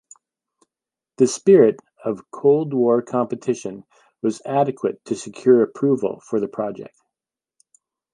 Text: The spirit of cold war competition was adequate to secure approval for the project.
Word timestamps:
The 1.17 1.27
spirit 1.27 1.79
of 2.03 2.31
cold 2.31 2.73
war 2.73 3.03
competition 3.03 3.83
was 4.23 4.41
adequate 4.45 5.05
to 5.05 5.15
secure 5.15 5.61
approval 5.61 6.21
for 6.21 6.39
the 6.39 6.47
project. 6.47 6.97